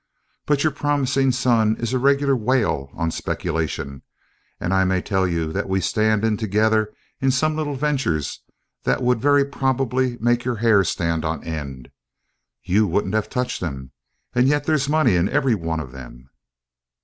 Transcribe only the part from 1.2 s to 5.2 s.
son is a regular whale on speculation, and I may